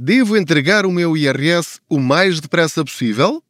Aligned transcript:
Devo 0.00 0.36
entregar 0.36 0.86
o 0.86 0.92
meu 0.92 1.16
IRS 1.16 1.80
o 1.88 1.98
mais 1.98 2.38
depressa 2.38 2.84
possível? 2.84 3.42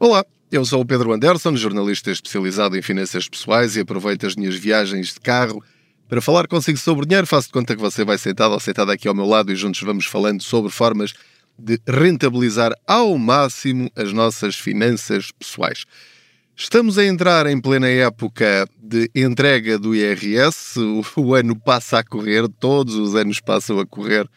Olá, 0.00 0.24
eu 0.50 0.64
sou 0.64 0.80
o 0.80 0.86
Pedro 0.86 1.12
Anderson, 1.12 1.54
jornalista 1.54 2.10
especializado 2.10 2.78
em 2.78 2.80
finanças 2.80 3.28
pessoais 3.28 3.76
e 3.76 3.80
aproveito 3.80 4.26
as 4.26 4.34
minhas 4.34 4.54
viagens 4.54 5.12
de 5.12 5.20
carro 5.20 5.62
para 6.08 6.22
falar 6.22 6.48
consigo 6.48 6.78
sobre 6.78 7.04
dinheiro. 7.04 7.26
Faço 7.26 7.48
de 7.48 7.52
conta 7.52 7.76
que 7.76 7.82
você 7.82 8.02
vai 8.02 8.16
sentado 8.16 8.54
ou 8.54 8.60
sentada 8.60 8.90
aqui 8.94 9.06
ao 9.06 9.14
meu 9.14 9.26
lado 9.26 9.52
e 9.52 9.54
juntos 9.54 9.82
vamos 9.82 10.06
falando 10.06 10.42
sobre 10.42 10.70
formas 10.70 11.12
de 11.58 11.78
rentabilizar 11.86 12.72
ao 12.86 13.18
máximo 13.18 13.92
as 13.94 14.14
nossas 14.14 14.56
finanças 14.56 15.30
pessoais. 15.30 15.84
Estamos 16.62 16.96
a 16.96 17.04
entrar 17.04 17.44
em 17.48 17.60
plena 17.60 17.88
época 17.88 18.68
de 18.80 19.10
entrega 19.16 19.76
do 19.76 19.96
IRS. 19.96 20.78
O, 21.16 21.34
ano 21.34 21.58
passa 21.58 21.98
a 21.98 22.04
correr, 22.04 22.48
todos 22.48 22.94
os 22.94 23.16
anos 23.16 23.40
passam 23.40 23.80
a 23.80 23.84
correr, 23.84 24.30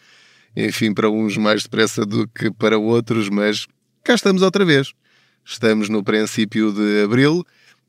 enfim, 0.56 0.92
para 0.92 1.08
uns 1.08 1.38
mais 1.38 1.62
depressa 1.62 2.04
do 2.04 2.28
que 2.28 2.50
para 2.50 2.80
outros, 2.80 3.30
mas 3.30 3.68
cá 4.04 4.16
estamos 4.16 4.42
outra 4.42 4.66
vez. 4.66 4.92
Estamos 5.46 5.88
no 5.88 6.04
princípio 6.04 6.74
de 6.74 7.04
abril 7.04 7.46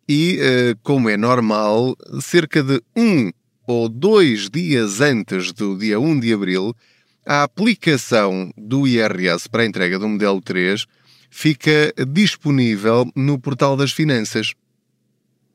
e, 0.07 0.39
eh, 0.39 0.75
como 0.83 1.09
é 1.09 1.17
normal, 1.17 1.97
cerca 2.21 2.63
de 2.63 2.83
um 2.95 3.33
ou 3.67 3.89
dois 3.89 4.51
dias 4.51 5.01
antes 5.01 5.51
do 5.51 5.79
dia 5.79 5.99
1 5.99 6.21
de 6.21 6.35
abril, 6.35 6.77
a 7.25 7.43
aplicação 7.43 8.53
do 8.55 8.87
IRS 8.87 9.49
para 9.49 9.63
a 9.63 9.67
entrega 9.67 9.99
do 9.99 10.07
modelo 10.07 10.43
3 10.43 10.87
fica 11.31 11.93
disponível 12.09 13.11
no 13.15 13.39
portal 13.39 13.77
das 13.77 13.93
finanças. 13.93 14.53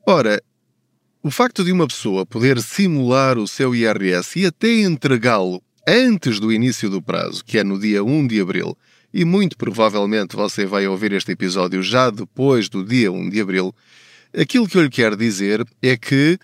Ora, 0.06 0.42
o 1.22 1.30
facto 1.30 1.62
de 1.62 1.70
uma 1.70 1.86
pessoa 1.86 2.26
poder 2.26 2.60
simular 2.60 3.38
o 3.38 3.46
seu 3.46 3.74
IRS 3.74 4.40
e 4.40 4.46
até 4.46 4.80
entregá-lo 4.80 5.62
antes 5.86 6.40
do 6.40 6.52
início 6.52 6.90
do 6.90 7.00
prazo, 7.00 7.44
que 7.44 7.58
é 7.58 7.64
no 7.64 7.78
dia 7.78 8.02
1 8.02 8.26
de 8.26 8.40
abril, 8.40 8.76
e 9.12 9.24
muito 9.24 9.56
provavelmente 9.56 10.34
você 10.34 10.64
vai 10.64 10.86
ouvir 10.86 11.12
este 11.12 11.32
episódio 11.32 11.82
já 11.82 12.10
depois 12.10 12.68
do 12.68 12.84
dia 12.84 13.12
1 13.12 13.30
de 13.30 13.40
abril, 13.40 13.74
aquilo 14.36 14.66
que 14.66 14.76
eu 14.76 14.82
lhe 14.82 14.90
quero 14.90 15.16
dizer 15.16 15.64
é 15.80 15.96
que 15.96 16.38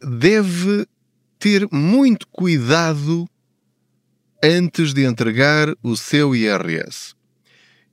deve 0.00 0.86
ter 1.38 1.66
muito 1.70 2.26
cuidado 2.28 3.28
antes 4.42 4.94
de 4.94 5.04
entregar 5.04 5.74
o 5.82 5.96
seu 5.96 6.34
IRS. 6.34 7.14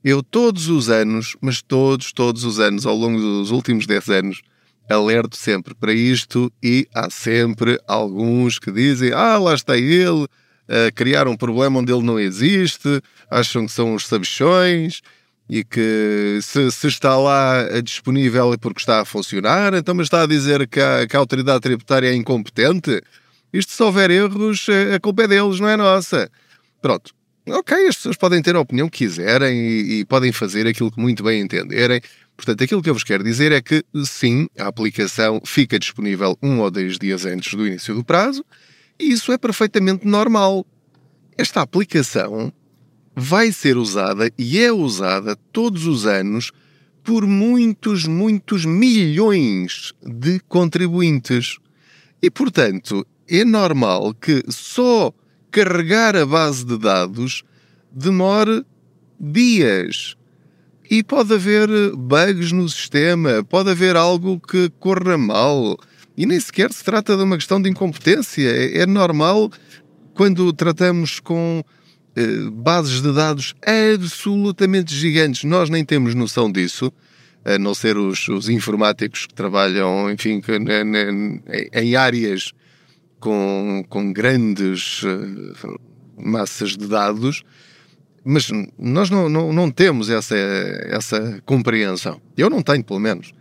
Eu 0.04 0.22
todos 0.22 0.68
os 0.68 0.88
anos, 0.88 1.36
mas 1.40 1.62
todos, 1.62 2.12
todos 2.12 2.44
os 2.44 2.58
anos, 2.58 2.86
ao 2.86 2.96
longo 2.96 3.20
dos 3.20 3.50
últimos 3.50 3.86
10 3.86 4.08
anos, 4.08 4.42
alerto 4.90 5.36
sempre 5.36 5.74
para 5.74 5.92
isto 5.92 6.52
e 6.62 6.88
há 6.94 7.08
sempre 7.08 7.80
alguns 7.86 8.58
que 8.58 8.72
dizem: 8.72 9.12
Ah, 9.12 9.38
lá 9.38 9.54
está 9.54 9.76
ele, 9.76 10.26
a 10.68 10.90
criar 10.90 11.28
um 11.28 11.36
problema 11.36 11.80
onde 11.80 11.92
ele 11.92 12.02
não 12.02 12.18
existe, 12.18 13.00
acham 13.30 13.66
que 13.66 13.72
são 13.72 13.94
os 13.94 14.06
sabichões 14.06 15.02
e 15.48 15.62
que 15.62 16.38
se, 16.42 16.70
se, 16.70 16.86
está 16.88 17.16
lá 17.16 17.80
disponível 17.82 18.52
é 18.54 18.56
porque 18.56 18.80
está 18.80 19.02
a 19.02 19.04
funcionar, 19.04 19.74
então 19.74 19.94
mas 19.94 20.06
está 20.06 20.22
a 20.22 20.26
dizer 20.26 20.66
que 20.66 20.80
a, 20.80 21.06
que 21.06 21.16
a 21.16 21.18
autoridade 21.18 21.60
tributária 21.60 22.08
é 22.08 22.14
incompetente. 22.14 23.02
Isto 23.52 23.72
se 23.72 23.82
houver 23.82 24.10
erros, 24.10 24.66
a 24.94 24.98
culpa 24.98 25.24
é 25.24 25.28
deles, 25.28 25.60
não 25.60 25.68
é 25.68 25.76
nossa. 25.76 26.30
Pronto, 26.80 27.12
ok, 27.48 27.88
as 27.88 27.96
pessoas 27.96 28.16
podem 28.16 28.40
ter 28.40 28.54
a 28.54 28.60
opinião 28.60 28.88
que 28.88 28.98
quiserem 28.98 29.56
e, 29.56 30.00
e, 30.00 30.04
podem 30.04 30.32
fazer 30.32 30.66
aquilo 30.66 30.90
que 30.90 31.00
muito 31.00 31.22
bem 31.22 31.40
entenderem. 31.40 32.00
Portanto, 32.36 32.64
aquilo 32.64 32.82
que 32.82 32.88
eu 32.88 32.94
vos 32.94 33.04
quero 33.04 33.22
dizer 33.24 33.52
é 33.52 33.60
que, 33.60 33.84
sim, 34.04 34.48
a 34.58 34.66
aplicação 34.66 35.40
fica 35.44 35.78
disponível 35.78 36.36
um 36.42 36.60
ou 36.60 36.70
dois 36.70 36.98
dias 36.98 37.24
antes 37.26 37.54
do 37.54 37.66
início 37.66 37.94
do 37.94 38.04
prazo 38.04 38.44
e 38.98 39.12
isso 39.12 39.32
é 39.32 39.38
perfeitamente 39.38 40.06
normal. 40.06 40.66
Esta 41.36 41.62
aplicação 41.62 42.52
vai 43.14 43.52
ser 43.52 43.76
usada 43.76 44.30
e 44.38 44.60
é 44.60 44.72
usada 44.72 45.36
todos 45.52 45.86
os 45.86 46.06
anos 46.06 46.52
por 47.02 47.26
muitos, 47.26 48.06
muitos 48.06 48.64
milhões 48.64 49.92
de 50.02 50.40
contribuintes. 50.48 51.58
E, 52.22 52.30
portanto, 52.30 53.04
é 53.28 53.44
normal 53.44 54.14
que 54.14 54.42
só 54.48 55.12
carregar 55.52 56.16
a 56.16 56.24
base 56.24 56.64
de 56.64 56.78
dados 56.78 57.44
demore 57.92 58.64
dias. 59.20 60.16
E 60.90 61.02
pode 61.02 61.32
haver 61.34 61.68
bugs 61.94 62.52
no 62.52 62.68
sistema, 62.68 63.44
pode 63.44 63.70
haver 63.70 63.96
algo 63.96 64.40
que 64.40 64.70
corra 64.80 65.16
mal. 65.16 65.78
E 66.16 66.26
nem 66.26 66.40
sequer 66.40 66.72
se 66.72 66.82
trata 66.82 67.16
de 67.16 67.22
uma 67.22 67.36
questão 67.36 67.60
de 67.62 67.70
incompetência. 67.70 68.48
É, 68.48 68.78
é 68.78 68.86
normal 68.86 69.50
quando 70.14 70.52
tratamos 70.52 71.20
com 71.20 71.62
eh, 72.14 72.50
bases 72.52 73.00
de 73.00 73.12
dados 73.12 73.54
absolutamente 73.64 74.94
gigantes. 74.94 75.44
Nós 75.44 75.70
nem 75.70 75.84
temos 75.84 76.14
noção 76.14 76.50
disso, 76.50 76.92
a 77.44 77.58
não 77.58 77.74
ser 77.74 77.96
os, 77.96 78.28
os 78.28 78.48
informáticos 78.48 79.26
que 79.26 79.34
trabalham, 79.34 80.10
enfim, 80.10 80.40
que, 80.40 80.52
em 81.72 81.96
áreas 81.96 82.52
com, 83.22 83.84
com 83.88 84.12
grandes 84.12 85.04
uh, 85.04 85.80
massas 86.18 86.76
de 86.76 86.88
dados, 86.88 87.44
mas 88.24 88.50
nós 88.76 89.08
não, 89.10 89.28
não, 89.28 89.52
não 89.52 89.70
temos 89.70 90.10
essa, 90.10 90.36
essa 90.86 91.40
compreensão. 91.46 92.20
Eu 92.36 92.50
não 92.50 92.60
tenho, 92.62 92.82
pelo 92.82 92.98
menos. 92.98 93.32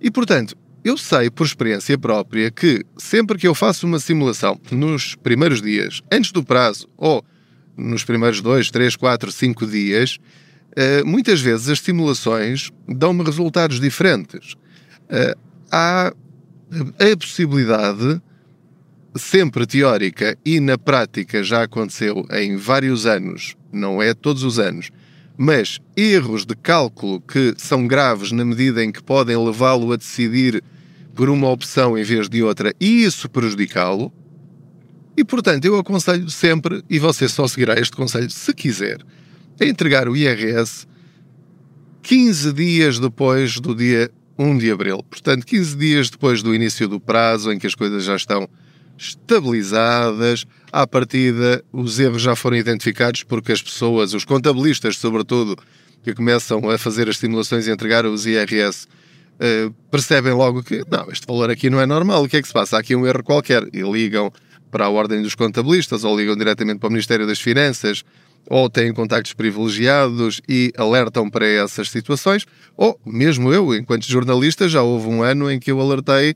E, 0.00 0.10
portanto, 0.10 0.56
eu 0.82 0.96
sei 0.96 1.28
por 1.30 1.46
experiência 1.46 1.98
própria 1.98 2.50
que 2.50 2.82
sempre 2.96 3.36
que 3.36 3.46
eu 3.46 3.54
faço 3.54 3.86
uma 3.86 3.98
simulação 3.98 4.58
nos 4.70 5.14
primeiros 5.14 5.60
dias, 5.60 6.00
antes 6.10 6.32
do 6.32 6.42
prazo, 6.42 6.88
ou 6.96 7.22
nos 7.76 8.04
primeiros 8.04 8.40
dois, 8.40 8.70
três, 8.70 8.96
quatro, 8.96 9.30
cinco 9.30 9.66
dias, 9.66 10.16
uh, 10.72 11.06
muitas 11.06 11.42
vezes 11.42 11.68
as 11.68 11.80
simulações 11.80 12.70
dão-me 12.88 13.22
resultados 13.22 13.78
diferentes. 13.78 14.54
Uh, 14.54 15.38
há 15.70 16.06
a 16.08 17.16
possibilidade 17.18 18.20
sempre 19.18 19.66
teórica 19.66 20.36
e 20.44 20.60
na 20.60 20.78
prática 20.78 21.42
já 21.42 21.62
aconteceu 21.62 22.26
em 22.30 22.56
vários 22.56 23.06
anos, 23.06 23.56
não 23.72 24.02
é 24.02 24.14
todos 24.14 24.42
os 24.42 24.58
anos, 24.58 24.90
mas 25.36 25.80
erros 25.96 26.46
de 26.46 26.54
cálculo 26.54 27.20
que 27.20 27.54
são 27.58 27.86
graves 27.86 28.32
na 28.32 28.44
medida 28.44 28.82
em 28.82 28.90
que 28.90 29.02
podem 29.02 29.36
levá-lo 29.36 29.92
a 29.92 29.96
decidir 29.96 30.62
por 31.14 31.28
uma 31.28 31.48
opção 31.48 31.96
em 31.96 32.02
vez 32.02 32.28
de 32.28 32.42
outra 32.42 32.74
e 32.80 33.04
isso 33.04 33.28
prejudicá-lo. 33.28 34.12
E 35.16 35.24
portanto, 35.24 35.64
eu 35.64 35.78
aconselho 35.78 36.28
sempre, 36.28 36.82
e 36.90 36.98
você 36.98 37.26
só 37.26 37.48
seguirá 37.48 37.78
este 37.80 37.96
conselho 37.96 38.30
se 38.30 38.52
quiser, 38.52 38.98
a 39.58 39.64
entregar 39.64 40.08
o 40.08 40.16
IRS 40.16 40.86
15 42.02 42.52
dias 42.52 42.98
depois 42.98 43.58
do 43.58 43.74
dia 43.74 44.10
1 44.38 44.58
de 44.58 44.70
abril. 44.70 45.02
Portanto, 45.02 45.46
15 45.46 45.76
dias 45.76 46.10
depois 46.10 46.42
do 46.42 46.54
início 46.54 46.86
do 46.86 47.00
prazo 47.00 47.50
em 47.50 47.58
que 47.58 47.66
as 47.66 47.74
coisas 47.74 48.04
já 48.04 48.14
estão 48.14 48.48
estabilizadas. 48.98 50.44
À 50.72 50.86
partida, 50.86 51.64
os 51.72 51.98
erros 51.98 52.22
já 52.22 52.36
foram 52.36 52.56
identificados 52.56 53.22
porque 53.22 53.52
as 53.52 53.62
pessoas, 53.62 54.14
os 54.14 54.24
contabilistas, 54.24 54.96
sobretudo, 54.96 55.56
que 56.02 56.14
começam 56.14 56.68
a 56.70 56.78
fazer 56.78 57.08
as 57.08 57.18
simulações 57.18 57.66
e 57.66 57.70
entregar 57.70 58.06
os 58.06 58.26
IRS, 58.26 58.86
uh, 58.86 59.74
percebem 59.90 60.32
logo 60.32 60.62
que 60.62 60.84
não, 60.90 61.10
este 61.10 61.26
valor 61.26 61.50
aqui 61.50 61.70
não 61.70 61.80
é 61.80 61.86
normal, 61.86 62.24
o 62.24 62.28
que 62.28 62.36
é 62.36 62.42
que 62.42 62.48
se 62.48 62.54
passa? 62.54 62.76
Há 62.76 62.80
aqui 62.80 62.94
um 62.94 63.06
erro 63.06 63.22
qualquer. 63.22 63.62
E 63.72 63.80
ligam 63.82 64.32
para 64.70 64.86
a 64.86 64.88
ordem 64.88 65.22
dos 65.22 65.34
contabilistas 65.34 66.04
ou 66.04 66.16
ligam 66.16 66.36
diretamente 66.36 66.78
para 66.78 66.88
o 66.88 66.92
Ministério 66.92 67.26
das 67.26 67.40
Finanças 67.40 68.04
ou 68.48 68.70
têm 68.70 68.92
contactos 68.92 69.32
privilegiados 69.32 70.40
e 70.48 70.72
alertam 70.76 71.28
para 71.28 71.46
essas 71.46 71.90
situações, 71.90 72.46
ou 72.76 72.98
mesmo 73.04 73.52
eu, 73.52 73.74
enquanto 73.74 74.06
jornalista, 74.06 74.68
já 74.68 74.82
houve 74.82 75.08
um 75.08 75.22
ano 75.22 75.50
em 75.50 75.58
que 75.58 75.70
eu 75.70 75.80
alertei 75.80 76.30
eh, 76.30 76.34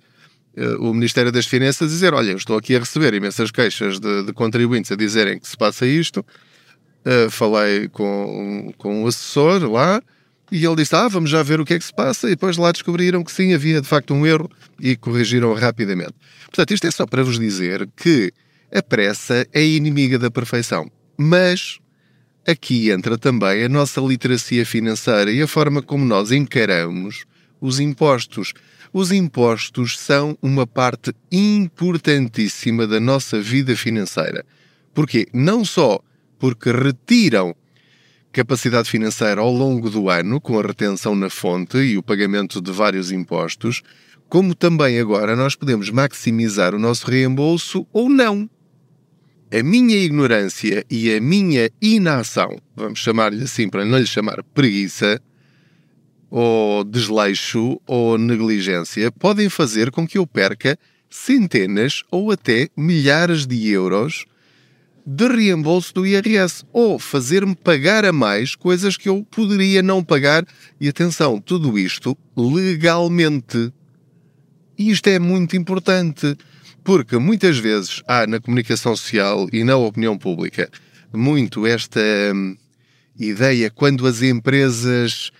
o 0.78 0.92
Ministério 0.92 1.32
das 1.32 1.46
Finanças 1.46 1.90
dizer: 1.90 2.14
Olha, 2.14 2.30
eu 2.30 2.36
estou 2.36 2.56
aqui 2.56 2.76
a 2.76 2.78
receber 2.80 3.14
imensas 3.14 3.50
queixas 3.50 3.98
de, 3.98 4.24
de 4.24 4.32
contribuintes 4.32 4.92
a 4.92 4.96
dizerem 4.96 5.38
que 5.38 5.48
se 5.48 5.56
passa 5.56 5.86
isto. 5.86 6.24
Uh, 7.04 7.30
falei 7.30 7.88
com, 7.88 8.74
com 8.76 9.04
o 9.04 9.06
assessor 9.06 9.70
lá 9.70 10.02
e 10.50 10.64
ele 10.64 10.76
disse: 10.76 10.94
Ah, 10.94 11.08
vamos 11.08 11.30
já 11.30 11.42
ver 11.42 11.60
o 11.60 11.64
que 11.64 11.74
é 11.74 11.78
que 11.78 11.84
se 11.84 11.94
passa. 11.94 12.26
E 12.26 12.30
depois 12.30 12.56
lá 12.56 12.72
descobriram 12.72 13.22
que 13.22 13.32
sim, 13.32 13.54
havia 13.54 13.80
de 13.80 13.86
facto 13.86 14.12
um 14.12 14.26
erro 14.26 14.50
e 14.78 14.96
corrigiram 14.96 15.54
rapidamente. 15.54 16.14
Portanto, 16.46 16.74
isto 16.74 16.86
é 16.86 16.90
só 16.90 17.06
para 17.06 17.22
vos 17.22 17.38
dizer 17.38 17.88
que 17.96 18.32
a 18.74 18.82
pressa 18.82 19.46
é 19.52 19.64
inimiga 19.64 20.18
da 20.18 20.30
perfeição. 20.30 20.90
Mas 21.16 21.78
aqui 22.46 22.90
entra 22.90 23.16
também 23.16 23.64
a 23.64 23.68
nossa 23.68 24.00
literacia 24.00 24.66
financeira 24.66 25.30
e 25.30 25.40
a 25.40 25.46
forma 25.46 25.82
como 25.82 26.04
nós 26.04 26.32
encaramos 26.32 27.24
os 27.60 27.78
impostos. 27.78 28.52
Os 28.92 29.12
impostos 29.12 29.96
são 29.96 30.36
uma 30.42 30.66
parte 30.66 31.14
importantíssima 31.30 32.86
da 32.86 32.98
nossa 32.98 33.40
vida 33.40 33.76
financeira. 33.76 34.44
Porquê? 34.92 35.28
Não 35.32 35.64
só 35.64 36.00
porque 36.38 36.72
retiram 36.72 37.54
capacidade 38.32 38.90
financeira 38.90 39.40
ao 39.40 39.52
longo 39.52 39.90
do 39.90 40.08
ano, 40.08 40.40
com 40.40 40.58
a 40.58 40.62
retenção 40.62 41.14
na 41.14 41.30
fonte 41.30 41.78
e 41.78 41.96
o 41.96 42.02
pagamento 42.02 42.60
de 42.60 42.72
vários 42.72 43.12
impostos, 43.12 43.82
como 44.28 44.54
também 44.54 44.98
agora 44.98 45.36
nós 45.36 45.54
podemos 45.54 45.90
maximizar 45.90 46.74
o 46.74 46.78
nosso 46.78 47.08
reembolso 47.08 47.86
ou 47.92 48.08
não. 48.08 48.48
A 49.52 49.62
minha 49.62 49.96
ignorância 49.96 50.84
e 50.88 51.12
a 51.12 51.20
minha 51.20 51.70
inação, 51.82 52.56
vamos 52.74 53.00
chamar-lhe 53.00 53.42
assim 53.42 53.68
para 53.68 53.84
não 53.84 53.98
lhe 53.98 54.06
chamar 54.06 54.42
preguiça, 54.54 55.20
ou 56.30 56.84
desleixo 56.84 57.80
ou 57.86 58.16
negligência, 58.16 59.10
podem 59.10 59.48
fazer 59.48 59.90
com 59.90 60.06
que 60.06 60.18
eu 60.18 60.26
perca 60.26 60.78
centenas 61.10 62.02
ou 62.10 62.30
até 62.30 62.68
milhares 62.76 63.46
de 63.46 63.68
euros 63.68 64.24
de 65.04 65.26
reembolso 65.26 65.92
do 65.94 66.06
IRS 66.06 66.64
ou 66.72 66.98
fazer-me 66.98 67.54
pagar 67.56 68.04
a 68.04 68.12
mais 68.12 68.54
coisas 68.54 68.96
que 68.96 69.08
eu 69.08 69.26
poderia 69.28 69.82
não 69.82 70.04
pagar. 70.04 70.46
E 70.80 70.88
atenção, 70.88 71.40
tudo 71.40 71.78
isto 71.78 72.16
legalmente. 72.36 73.72
E 74.78 74.90
isto 74.90 75.08
é 75.08 75.18
muito 75.18 75.56
importante, 75.56 76.36
porque 76.84 77.18
muitas 77.18 77.58
vezes 77.58 78.02
há 78.06 78.26
na 78.26 78.40
comunicação 78.40 78.94
social 78.94 79.48
e 79.52 79.64
na 79.64 79.76
opinião 79.76 80.16
pública 80.16 80.70
muito 81.12 81.66
esta 81.66 82.00
hum, 82.34 82.56
ideia 83.18 83.70
quando 83.70 84.06
as 84.06 84.22
empresas. 84.22 85.32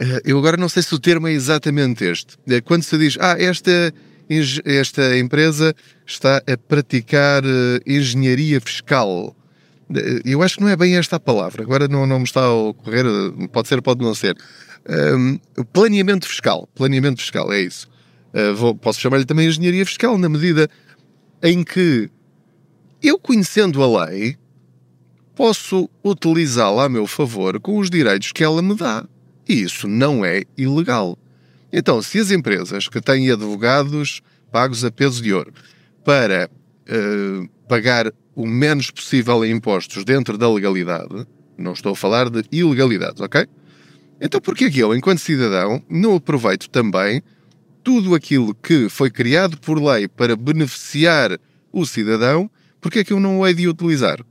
Eh, 0.00 0.22
eu 0.24 0.38
agora 0.38 0.56
não 0.56 0.68
sei 0.68 0.82
se 0.82 0.94
o 0.94 0.98
termo 0.98 1.28
é 1.28 1.32
exatamente 1.32 2.04
este. 2.04 2.36
É 2.48 2.60
quando 2.60 2.82
se 2.82 2.96
diz, 2.98 3.16
ah, 3.20 3.36
esta 3.38 3.92
esta 4.64 5.18
empresa 5.18 5.74
está 6.06 6.38
a 6.38 6.56
praticar 6.56 7.42
eh, 7.44 7.80
engenharia 7.86 8.60
fiscal. 8.60 9.36
Eh, 9.94 10.22
eu 10.24 10.42
acho 10.42 10.56
que 10.56 10.62
não 10.62 10.68
é 10.68 10.76
bem 10.76 10.96
esta 10.96 11.16
a 11.16 11.20
palavra, 11.20 11.62
agora 11.62 11.88
não, 11.88 12.06
não 12.06 12.18
me 12.18 12.24
está 12.24 12.40
a 12.40 12.52
ocorrer, 12.52 13.04
eh, 13.06 13.48
pode 13.48 13.68
ser, 13.68 13.82
pode 13.82 14.02
não 14.02 14.14
ser. 14.14 14.36
Um, 14.88 15.38
planeamento 15.72 16.26
fiscal. 16.26 16.68
Planeamento 16.74 17.20
fiscal, 17.20 17.50
é 17.52 17.60
isso. 17.60 17.88
Uh, 18.34 18.54
vou, 18.54 18.74
posso 18.74 19.00
chamar-lhe 19.00 19.24
também 19.24 19.48
engenharia 19.48 19.86
fiscal, 19.86 20.18
na 20.18 20.28
medida 20.28 20.68
em 21.42 21.64
que 21.64 22.10
eu, 23.02 23.18
conhecendo 23.18 23.82
a 23.82 24.04
lei, 24.04 24.36
posso 25.34 25.88
utilizá-la 26.04 26.84
a 26.84 26.88
meu 26.88 27.06
favor 27.06 27.58
com 27.60 27.78
os 27.78 27.88
direitos 27.88 28.32
que 28.32 28.44
ela 28.44 28.60
me 28.60 28.74
dá. 28.74 29.06
E 29.48 29.62
isso 29.62 29.86
não 29.86 30.24
é 30.24 30.44
ilegal. 30.56 31.18
Então, 31.72 32.00
se 32.00 32.18
as 32.18 32.30
empresas 32.30 32.88
que 32.88 33.00
têm 33.00 33.30
advogados 33.30 34.22
pagos 34.50 34.84
a 34.84 34.90
peso 34.90 35.22
de 35.22 35.32
ouro 35.32 35.52
para 36.04 36.48
uh, 36.48 37.48
pagar 37.68 38.12
o 38.34 38.46
menos 38.46 38.90
possível 38.90 39.44
em 39.44 39.52
impostos 39.52 40.04
dentro 40.04 40.38
da 40.38 40.50
legalidade, 40.50 41.26
não 41.58 41.72
estou 41.72 41.92
a 41.92 41.96
falar 41.96 42.30
de 42.30 42.44
ilegalidades, 42.52 43.20
ok? 43.20 43.46
Então, 44.20 44.40
por 44.40 44.56
que 44.56 44.70
eu, 44.78 44.94
enquanto 44.94 45.18
cidadão, 45.18 45.82
não 45.88 46.16
aproveito 46.16 46.70
também 46.70 47.22
tudo 47.82 48.14
aquilo 48.14 48.54
que 48.54 48.88
foi 48.88 49.10
criado 49.10 49.58
por 49.58 49.82
lei 49.82 50.08
para 50.08 50.36
beneficiar 50.36 51.38
o 51.72 51.84
cidadão, 51.84 52.50
porque 52.80 53.00
é 53.00 53.04
que 53.04 53.12
eu 53.12 53.20
não 53.20 53.40
o 53.40 53.46
hei 53.46 53.54
de 53.54 53.68
utilizar? 53.68 54.24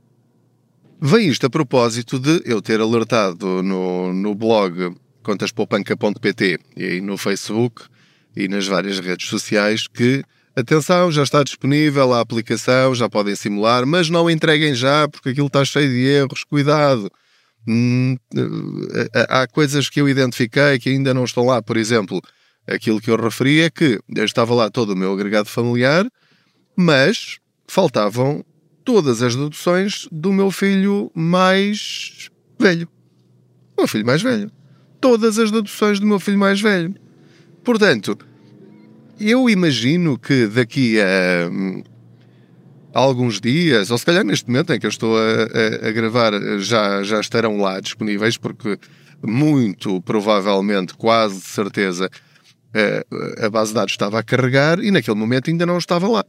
Vem 1.00 1.28
isto 1.28 1.46
a 1.46 1.50
propósito 1.50 2.18
de 2.18 2.42
eu 2.44 2.62
ter 2.62 2.80
alertado 2.80 3.62
no, 3.62 4.12
no 4.12 4.34
blog 4.34 4.94
contaspoupanca.pt 5.24 6.58
e 6.76 6.84
aí 6.84 7.00
no 7.00 7.16
Facebook 7.18 7.82
e 8.36 8.46
nas 8.46 8.66
várias 8.66 9.00
redes 9.00 9.28
sociais 9.28 9.88
que 9.88 10.24
atenção, 10.54 11.10
já 11.10 11.22
está 11.22 11.42
disponível 11.42 12.12
a 12.12 12.20
aplicação, 12.20 12.94
já 12.94 13.08
podem 13.08 13.34
simular, 13.34 13.84
mas 13.86 14.08
não 14.08 14.30
entreguem 14.30 14.74
já 14.74 15.08
porque 15.08 15.30
aquilo 15.30 15.48
está 15.48 15.64
cheio 15.64 15.88
de 15.88 16.06
erros, 16.06 16.44
cuidado. 16.44 17.10
Hum, 17.66 18.16
eh, 18.36 19.26
há 19.28 19.46
coisas 19.46 19.88
que 19.88 20.00
eu 20.00 20.08
identifiquei 20.08 20.78
que 20.78 20.90
ainda 20.90 21.14
não 21.14 21.24
estão 21.24 21.44
lá, 21.46 21.62
por 21.62 21.76
exemplo, 21.76 22.20
aquilo 22.66 23.00
que 23.00 23.10
eu 23.10 23.16
referi 23.16 23.62
é 23.62 23.70
que 23.70 23.98
estava 24.18 24.54
lá 24.54 24.70
todo 24.70 24.90
o 24.90 24.96
meu 24.96 25.12
agregado 25.12 25.48
familiar, 25.48 26.06
mas 26.76 27.38
faltavam 27.66 28.44
todas 28.84 29.22
as 29.22 29.34
deduções 29.34 30.06
do 30.12 30.32
meu 30.32 30.50
filho 30.50 31.10
mais 31.14 32.28
velho. 32.60 32.88
O 33.76 33.80
meu 33.82 33.88
filho 33.88 34.06
mais 34.06 34.22
velho 34.22 34.52
todas 35.04 35.38
as 35.38 35.50
deduções 35.50 36.00
do 36.00 36.06
meu 36.06 36.18
filho 36.18 36.38
mais 36.38 36.62
velho. 36.62 36.94
Portanto, 37.62 38.16
eu 39.20 39.50
imagino 39.50 40.18
que 40.18 40.46
daqui 40.46 40.98
a, 40.98 41.46
a 42.98 43.00
alguns 43.00 43.38
dias, 43.38 43.90
ou 43.90 43.98
se 43.98 44.06
calhar 44.06 44.24
neste 44.24 44.48
momento 44.48 44.72
em 44.72 44.80
que 44.80 44.86
eu 44.86 44.90
estou 44.90 45.14
a, 45.14 45.20
a, 45.20 45.88
a 45.88 45.92
gravar, 45.92 46.32
já, 46.58 47.02
já 47.02 47.20
estarão 47.20 47.58
lá 47.58 47.80
disponíveis, 47.80 48.38
porque 48.38 48.78
muito 49.22 50.00
provavelmente, 50.00 50.94
quase 50.94 51.38
de 51.38 51.48
certeza, 51.48 52.08
a 53.42 53.50
base 53.50 53.72
de 53.72 53.74
dados 53.74 53.92
estava 53.92 54.18
a 54.18 54.22
carregar 54.22 54.78
e 54.82 54.90
naquele 54.90 55.18
momento 55.18 55.50
ainda 55.50 55.66
não 55.66 55.76
estava 55.76 56.08
lá. 56.08 56.24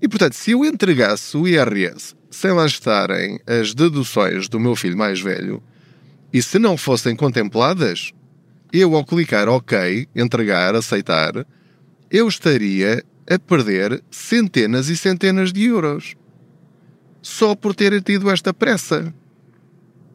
E 0.00 0.08
portanto, 0.08 0.32
se 0.32 0.52
eu 0.52 0.64
entregasse 0.64 1.36
o 1.36 1.46
IRS 1.46 2.14
sem 2.30 2.52
lá 2.52 2.64
estarem 2.64 3.38
as 3.46 3.74
deduções 3.74 4.48
do 4.48 4.58
meu 4.58 4.74
filho 4.74 4.96
mais 4.96 5.20
velho, 5.20 5.62
e 6.32 6.42
se 6.42 6.58
não 6.58 6.76
fossem 6.76 7.14
contempladas, 7.14 8.12
eu 8.72 8.96
ao 8.96 9.04
clicar 9.04 9.48
OK, 9.48 10.08
entregar, 10.14 10.74
aceitar, 10.74 11.46
eu 12.10 12.26
estaria 12.26 13.04
a 13.28 13.38
perder 13.38 14.02
centenas 14.10 14.88
e 14.88 14.96
centenas 14.96 15.52
de 15.52 15.64
euros. 15.64 16.14
Só 17.20 17.54
por 17.54 17.74
ter 17.74 18.02
tido 18.02 18.30
esta 18.30 18.52
pressa. 18.52 19.14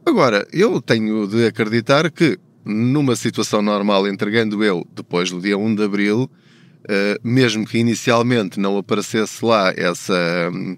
Agora, 0.05 0.47
eu 0.51 0.81
tenho 0.81 1.27
de 1.27 1.45
acreditar 1.45 2.09
que, 2.11 2.37
numa 2.65 3.15
situação 3.15 3.61
normal, 3.61 4.07
entregando 4.07 4.63
eu 4.63 4.85
depois 4.93 5.29
do 5.29 5.39
dia 5.39 5.57
1 5.57 5.75
de 5.75 5.83
abril, 5.83 6.29
eh, 6.87 7.19
mesmo 7.23 7.65
que 7.65 7.77
inicialmente 7.77 8.59
não 8.59 8.77
aparecesse 8.77 9.43
lá 9.43 9.73
essa 9.75 10.13
eh, 10.13 10.77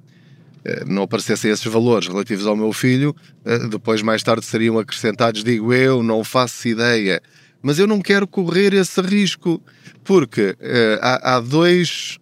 não 0.86 1.04
aparecessem 1.04 1.52
esses 1.52 1.66
valores 1.66 2.08
relativos 2.08 2.46
ao 2.46 2.56
meu 2.56 2.74
filho, 2.74 3.16
eh, 3.46 3.60
depois 3.70 4.02
mais 4.02 4.22
tarde 4.22 4.46
seriam 4.46 4.78
acrescentados, 4.78 5.44
digo 5.44 5.74
eu, 5.74 6.04
não 6.04 6.24
faço 6.24 6.68
ideia. 6.68 7.22
Mas 7.62 7.80
eu 7.80 7.88
não 7.88 8.02
quero 8.02 8.28
correr 8.28 8.74
esse 8.74 9.02
risco, 9.02 9.62
porque 10.04 10.52
uh, 10.52 11.00
há, 11.02 11.36
há, 11.36 11.40
dois. 11.40 12.18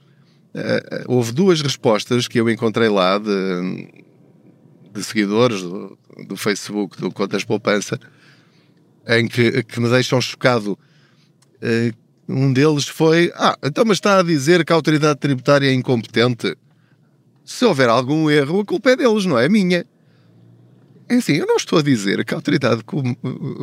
Houve 1.07 1.31
duas 1.31 1.61
respostas 1.61 2.27
que 2.27 2.39
eu 2.39 2.49
encontrei 2.49 2.89
lá 2.89 3.19
de, 3.19 3.87
de 4.91 5.03
seguidores 5.03 5.61
do, 5.61 5.95
do, 6.27 6.35
Facebook, 6.35 6.99
do 6.99 7.11
Contas 7.11 7.43
Poupança, 7.43 7.99
em 9.07 9.27
que, 9.27 9.61
que 9.61 9.79
me 9.79 9.87
deixam 9.87 10.19
chocado. 10.19 10.75
Um 12.27 12.51
deles 12.51 12.87
foi: 12.87 13.31
Ah, 13.35 13.55
então, 13.63 13.85
mas 13.85 13.97
está 13.97 14.17
a 14.17 14.23
dizer 14.23 14.65
que 14.65 14.73
a 14.73 14.75
autoridade 14.75 15.19
tributária 15.19 15.67
é 15.67 15.73
incompetente? 15.73 16.57
Se 17.47 17.63
houver 17.63 17.87
algum 17.87 18.29
erro, 18.29 18.59
a 18.59 18.65
culpa 18.65 18.91
é 18.91 18.95
deles, 18.97 19.25
não 19.25 19.39
é 19.39 19.47
minha. 19.47 19.85
É 21.07 21.15
assim, 21.15 21.37
eu 21.37 21.47
não 21.47 21.55
estou 21.55 21.79
a 21.79 21.81
dizer 21.81 22.25
que 22.25 22.33
a 22.33 22.37
autoridade 22.37 22.83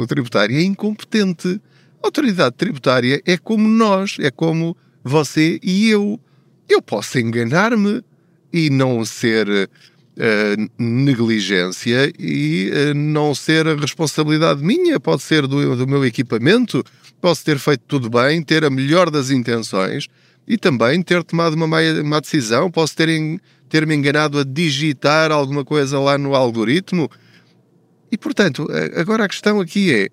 tributária 0.09 0.57
é 0.57 0.62
incompetente. 0.62 1.61
A 2.03 2.07
autoridade 2.07 2.55
tributária 2.57 3.21
é 3.26 3.37
como 3.37 3.69
nós, 3.69 4.17
é 4.19 4.31
como 4.31 4.75
você 5.05 5.61
e 5.62 5.91
eu. 5.91 6.19
Eu 6.67 6.81
posso 6.81 7.19
enganar-me 7.19 8.03
e 8.50 8.71
não 8.71 9.05
ser 9.05 9.47
uh, 9.50 10.71
negligência 10.79 12.11
e 12.19 12.71
uh, 12.71 12.95
não 12.95 13.35
ser 13.35 13.69
a 13.69 13.75
responsabilidade 13.75 14.64
minha, 14.64 14.99
pode 14.99 15.23
ser 15.23 15.47
do, 15.47 15.76
do 15.76 15.87
meu 15.87 16.07
equipamento, 16.07 16.83
posso 17.21 17.45
ter 17.45 17.59
feito 17.59 17.83
tudo 17.87 18.09
bem, 18.09 18.43
ter 18.43 18.64
a 18.64 18.71
melhor 18.71 19.11
das 19.11 19.29
intenções 19.29 20.09
e 20.47 20.59
também 20.59 21.03
ter 21.03 21.23
tomado 21.25 21.55
uma 21.55 21.67
má, 21.67 22.21
decisão, 22.21 22.71
posso 22.71 22.95
ter 22.95 23.09
ter-me 23.69 23.95
enganado 23.95 24.39
a 24.39 24.45
digitar 24.45 25.33
alguma 25.33 25.65
coisa 25.65 25.99
lá 25.99 26.17
no 26.17 26.35
algoritmo. 26.35 27.11
E, 28.13 28.17
portanto, 28.17 28.69
agora 28.95 29.25
a 29.25 29.29
questão 29.29 29.61
aqui 29.61 29.93
é: 29.93 30.09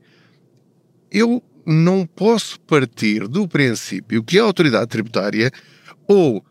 eu 1.12 1.44
não 1.66 2.06
posso 2.06 2.60
partir 2.62 3.28
do 3.28 3.48
princípio 3.48 4.24
que 4.24 4.40
a 4.40 4.44
autoridade 4.44 4.88
tributária 4.88 5.52
ou 6.08 6.44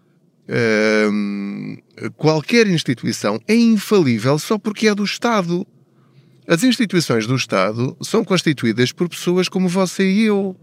hum, 1.11 1.77
qualquer 2.17 2.67
instituição 2.67 3.41
é 3.49 3.55
infalível 3.55 4.39
só 4.39 4.59
porque 4.59 4.89
é 4.89 4.95
do 4.95 5.05
Estado. 5.05 5.67
As 6.47 6.63
instituições 6.65 7.27
do 7.27 7.37
Estado 7.37 7.97
são 8.03 8.25
constituídas 8.25 8.93
por 8.93 9.09
pessoas 9.09 9.49
como 9.49 9.69
você 9.69 10.09
e 10.11 10.23
eu. 10.23 10.57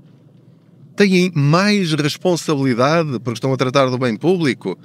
Têm 0.98 1.32
mais 1.34 1.94
responsabilidade 1.94 3.20
porque 3.20 3.38
estão 3.38 3.54
a 3.54 3.58
tratar 3.58 3.86
do 3.86 3.98
bem 3.98 4.18
público 4.18 4.78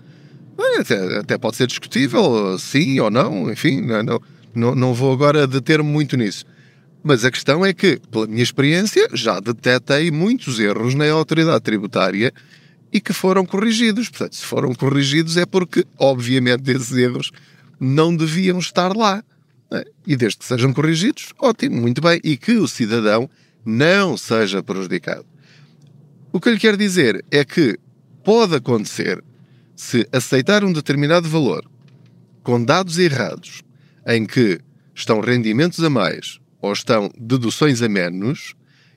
até, 0.78 1.18
até 1.18 1.38
pode 1.38 1.56
ser 1.56 1.66
discutível, 1.66 2.58
sim 2.58 3.00
ou 3.00 3.10
não, 3.10 3.50
enfim, 3.50 3.80
não, 3.80 4.20
não, 4.54 4.74
não 4.74 4.94
vou 4.94 5.12
agora 5.12 5.46
deter-me 5.46 5.88
muito 5.88 6.16
nisso. 6.16 6.44
Mas 7.02 7.24
a 7.24 7.30
questão 7.30 7.66
é 7.66 7.72
que, 7.72 8.00
pela 8.10 8.26
minha 8.26 8.42
experiência, 8.42 9.08
já 9.12 9.40
detetei 9.40 10.10
muitos 10.10 10.60
erros 10.60 10.94
na 10.94 11.10
autoridade 11.10 11.60
tributária 11.60 12.32
e 12.92 13.00
que 13.00 13.12
foram 13.12 13.44
corrigidos. 13.44 14.08
Portanto, 14.08 14.36
se 14.36 14.44
foram 14.44 14.72
corrigidos 14.74 15.36
é 15.36 15.44
porque, 15.44 15.84
obviamente, 15.98 16.70
esses 16.70 16.92
erros 16.92 17.32
não 17.80 18.14
deviam 18.14 18.58
estar 18.60 18.96
lá. 18.96 19.24
É? 19.72 19.84
E 20.06 20.14
desde 20.14 20.38
que 20.38 20.44
sejam 20.44 20.72
corrigidos, 20.72 21.32
ótimo, 21.40 21.80
muito 21.80 22.00
bem. 22.00 22.20
E 22.22 22.36
que 22.36 22.52
o 22.52 22.68
cidadão 22.68 23.28
não 23.64 24.16
seja 24.16 24.62
prejudicado. 24.62 25.24
O 26.32 26.40
que 26.40 26.48
eu 26.48 26.54
lhe 26.54 26.58
quero 26.58 26.78
dizer 26.78 27.22
é 27.30 27.44
que 27.44 27.78
pode 28.24 28.56
acontecer 28.56 29.22
se 29.76 30.08
aceitar 30.10 30.64
um 30.64 30.72
determinado 30.72 31.28
valor 31.28 31.62
com 32.42 32.64
dados 32.64 32.98
errados, 32.98 33.62
em 34.06 34.24
que 34.24 34.58
estão 34.94 35.20
rendimentos 35.20 35.84
a 35.84 35.90
mais 35.90 36.40
ou 36.60 36.72
estão 36.72 37.10
deduções 37.18 37.82
a 37.82 37.88
menos, 37.88 38.54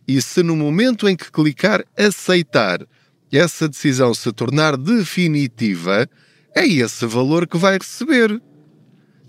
e 0.08 0.22
se 0.22 0.44
no 0.44 0.56
momento 0.56 1.10
em 1.10 1.16
que 1.16 1.30
clicar 1.30 1.84
aceitar 1.98 2.88
essa 3.32 3.68
decisão 3.68 4.14
se 4.14 4.32
tornar 4.32 4.78
definitiva, 4.78 6.08
é 6.56 6.66
esse 6.66 7.06
valor 7.06 7.48
que 7.48 7.58
vai 7.58 7.78
receber. 7.78 8.42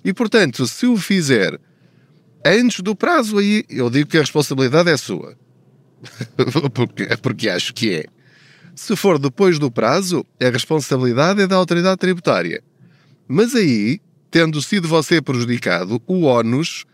E 0.05 0.13
portanto, 0.13 0.65
se 0.69 0.87
o 0.87 0.97
fizer 0.97 1.59
antes 2.45 2.81
do 2.81 2.95
prazo, 2.95 3.39
aí 3.39 3.65
eu 3.69 3.91
digo 3.91 4.11
que 4.11 4.19
a 4.19 4.21
responsabilidade 4.21 4.91
é 4.91 4.97
sua. 4.97 5.37
porque, 6.73 7.09
porque 7.23 7.49
acho 7.49 7.73
que 7.75 7.95
é. 7.95 8.05
Se 8.75 8.95
for 8.95 9.19
depois 9.19 9.59
do 9.59 9.71
prazo, 9.71 10.25
a 10.41 10.51
responsabilidade 10.51 11.41
é 11.41 11.47
da 11.47 11.57
autoridade 11.57 11.97
tributária. 11.97 12.63
Mas 13.27 13.55
aí, 13.55 14.01
tendo 14.31 14.61
sido 14.61 14.87
você 14.87 15.23
prejudicado, 15.23 16.01
o 16.07 16.25
ónus, 16.25 16.85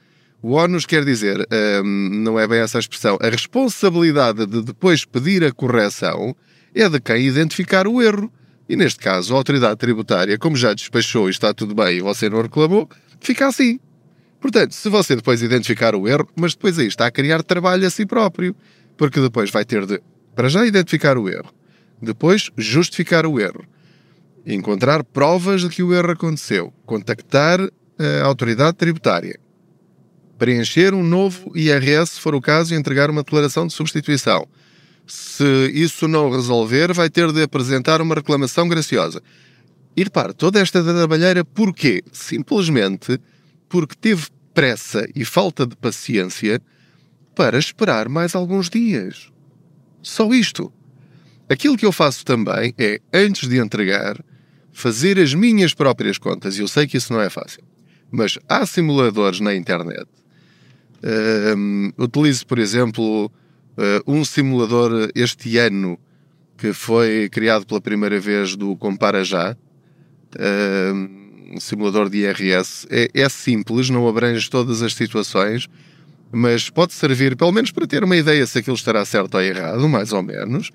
o 0.41 0.53
ónus 0.53 0.87
quer 0.87 1.05
dizer, 1.05 1.47
hum, 1.85 2.11
não 2.25 2.39
é 2.39 2.47
bem 2.47 2.61
essa 2.61 2.79
a 2.79 2.81
expressão, 2.81 3.19
a 3.21 3.29
responsabilidade 3.29 4.47
de 4.47 4.63
depois 4.63 5.05
pedir 5.05 5.45
a 5.45 5.53
correção 5.53 6.37
é 6.75 6.89
de 6.89 7.01
quem 7.01 7.27
identificar 7.27 7.87
o 7.87 8.01
erro. 8.01 8.33
E 8.69 8.77
neste 8.77 9.01
caso, 9.01 9.35
a 9.35 9.37
autoridade 9.37 9.77
tributária, 9.77 10.39
como 10.39 10.57
já 10.57 10.73
despachou 10.73 11.29
e 11.29 11.31
está 11.31 11.53
tudo 11.53 11.75
bem 11.75 11.99
e 11.99 12.01
você 12.01 12.31
não 12.31 12.43
reclamou, 12.43 12.89
fica 13.21 13.47
assim. 13.47 13.79
Portanto, 14.41 14.73
se 14.73 14.89
você 14.89 15.15
depois 15.15 15.43
identificar 15.43 15.95
o 15.95 16.09
erro, 16.09 16.29
mas 16.35 16.55
depois 16.55 16.79
aí 16.79 16.87
está 16.87 17.07
a 17.07 17.11
criar 17.11 17.43
trabalho 17.43 17.87
a 17.87 17.91
si 17.91 18.07
próprio, 18.07 18.57
porque 19.03 19.21
depois 19.21 19.51
vai 19.51 19.65
ter 19.65 19.85
de, 19.85 20.01
para 20.33 20.49
já, 20.49 20.65
identificar 20.65 21.19
o 21.19 21.29
erro, 21.29 21.53
depois 22.01 22.53
justificar 22.57 23.27
o 23.27 23.41
erro, 23.41 23.65
encontrar 24.47 25.03
provas 25.03 25.63
de 25.63 25.69
que 25.69 25.83
o 25.83 25.93
erro 25.93 26.13
aconteceu, 26.13 26.73
contactar 26.87 27.59
a 27.99 28.25
autoridade 28.25 28.77
tributária, 28.77 29.41
preencher 30.39 30.95
um 30.95 31.03
novo 31.03 31.51
IRS, 31.59 32.13
se 32.13 32.21
for 32.21 32.33
o 32.33 32.41
caso, 32.41 32.73
e 32.73 32.77
entregar 32.77 33.11
uma 33.11 33.25
declaração 33.25 33.67
de 33.67 33.73
substituição 33.73 34.47
se 35.05 35.69
isso 35.75 36.07
não 36.07 36.31
resolver, 36.31 36.93
vai 36.93 37.11
ter 37.11 37.33
de 37.33 37.43
apresentar 37.43 38.01
uma 38.01 38.15
reclamação 38.15 38.69
graciosa. 38.69 39.21
E 39.97 40.05
repare, 40.05 40.33
toda 40.33 40.61
esta 40.61 40.81
trabalheira, 40.81 41.45
porquê? 41.45 42.05
Simplesmente 42.13 43.19
porque 43.69 43.97
teve 44.01 44.29
pressa 44.55 45.09
e 45.13 45.25
falta 45.25 45.67
de 45.67 45.75
paciência 45.75 46.63
para 47.35 47.59
esperar 47.59 48.09
mais 48.09 48.35
alguns 48.35 48.69
dias. 48.69 49.31
Só 50.03 50.33
isto. 50.33 50.73
Aquilo 51.49 51.77
que 51.77 51.87
eu 51.87 51.93
faço 51.93 52.25
também 52.25 52.75
é, 52.79 53.01
antes 53.13 53.49
de 53.49 53.59
entregar, 53.59 54.23
fazer 54.73 55.19
as 55.19 55.35
minhas 55.35 55.75
próprias 55.75 56.19
contas. 56.19 56.57
E 56.57 56.61
eu 56.61 56.69
sei 56.69 56.87
que 56.87 56.97
isso 56.97 57.13
não 57.13 57.21
é 57.21 57.31
fácil. 57.31 57.63
Mas 58.11 58.39
há 58.49 58.65
simuladores 58.67 59.41
na 59.41 59.55
internet. 59.55 60.07
Um, 61.57 61.93
utilizo, 61.99 62.47
por 62.47 62.59
exemplo, 62.59 63.27
uh, 63.27 63.33
um 64.07 64.25
simulador 64.25 65.11
este 65.15 65.59
ano 65.59 65.99
que 66.57 66.73
foi 66.73 67.29
criado 67.29 67.67
pela 67.67 67.81
primeira 67.81 68.21
vez 68.21 68.55
do 68.55 68.77
Compara 68.77 69.25
Já, 69.25 69.57
um 71.53 71.61
simulador 71.61 72.09
de 72.09 72.19
IRS. 72.19 72.87
É, 72.89 73.09
é 73.13 73.29
simples, 73.29 73.91
não 73.91 74.09
abrange 74.09 74.49
todas 74.49 74.83
as 74.83 74.95
situações, 74.95 75.69
mas 76.33 76.71
pode 76.71 76.95
servir 76.95 77.37
pelo 77.37 77.53
menos 77.53 77.71
para 77.71 77.87
ter 77.87 78.03
uma 78.03 78.17
ideia 78.17 78.47
se 78.47 78.59
aquilo 78.59 78.77
estará 78.77 79.05
certo 79.05 79.35
ou 79.35 79.43
errado, 79.43 79.87
mais 79.89 80.13
ou 80.13 80.23
menos. 80.23 80.71